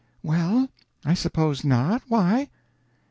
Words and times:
"Well, 0.23 0.67
I 1.05 1.13
suppose 1.13 1.63
not. 1.63 2.01
Why?" 2.07 2.49